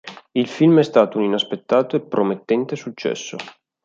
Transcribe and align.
Il 0.31 0.47
film 0.47 0.79
è 0.79 0.83
stato 0.83 1.19
un 1.19 1.25
inaspettato 1.25 1.95
e 1.95 2.01
promettente 2.01 2.75
successo. 2.75 3.37